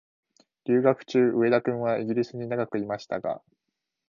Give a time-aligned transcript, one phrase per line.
[0.65, 3.39] 留学中、上田君はイギリスに長くいましたが、